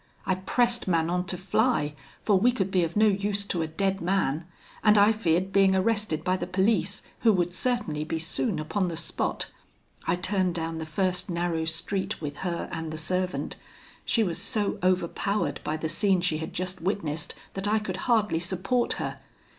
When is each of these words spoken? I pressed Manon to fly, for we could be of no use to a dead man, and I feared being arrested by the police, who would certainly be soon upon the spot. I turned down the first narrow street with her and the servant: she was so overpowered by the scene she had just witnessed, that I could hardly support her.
I 0.25 0.33
pressed 0.33 0.87
Manon 0.87 1.25
to 1.25 1.37
fly, 1.37 1.93
for 2.23 2.39
we 2.39 2.51
could 2.51 2.71
be 2.71 2.83
of 2.83 2.95
no 2.95 3.05
use 3.05 3.45
to 3.45 3.61
a 3.61 3.67
dead 3.67 4.01
man, 4.01 4.47
and 4.83 4.97
I 4.97 5.11
feared 5.11 5.53
being 5.53 5.75
arrested 5.75 6.23
by 6.23 6.37
the 6.37 6.47
police, 6.47 7.03
who 7.19 7.31
would 7.33 7.53
certainly 7.53 8.03
be 8.03 8.17
soon 8.17 8.57
upon 8.57 8.87
the 8.87 8.97
spot. 8.97 9.51
I 10.07 10.15
turned 10.15 10.55
down 10.55 10.79
the 10.79 10.87
first 10.87 11.29
narrow 11.29 11.65
street 11.65 12.19
with 12.19 12.37
her 12.37 12.67
and 12.71 12.91
the 12.91 12.97
servant: 12.97 13.57
she 14.03 14.23
was 14.23 14.41
so 14.41 14.79
overpowered 14.81 15.61
by 15.63 15.77
the 15.77 15.87
scene 15.87 16.19
she 16.21 16.39
had 16.39 16.51
just 16.55 16.81
witnessed, 16.81 17.35
that 17.53 17.67
I 17.67 17.77
could 17.77 17.97
hardly 17.97 18.39
support 18.39 18.93
her. 18.93 19.19